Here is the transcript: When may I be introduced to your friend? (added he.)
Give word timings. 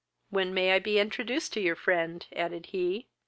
When 0.31 0.51
may 0.51 0.71
I 0.71 0.79
be 0.79 0.97
introduced 0.97 1.53
to 1.53 1.59
your 1.61 1.75
friend? 1.75 2.25
(added 2.35 2.69
he.) 2.71 3.05